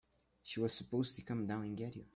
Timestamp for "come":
1.21-1.45